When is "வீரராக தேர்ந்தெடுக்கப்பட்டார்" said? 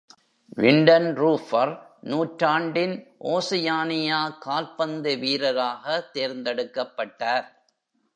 5.17-7.45